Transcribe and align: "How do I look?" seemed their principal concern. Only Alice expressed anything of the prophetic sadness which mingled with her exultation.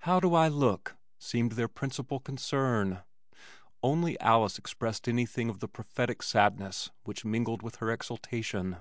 "How 0.00 0.20
do 0.20 0.34
I 0.34 0.48
look?" 0.48 0.98
seemed 1.18 1.52
their 1.52 1.66
principal 1.66 2.20
concern. 2.20 3.02
Only 3.82 4.20
Alice 4.20 4.58
expressed 4.58 5.08
anything 5.08 5.48
of 5.48 5.60
the 5.60 5.66
prophetic 5.66 6.22
sadness 6.22 6.90
which 7.04 7.24
mingled 7.24 7.62
with 7.62 7.76
her 7.76 7.90
exultation. 7.90 8.76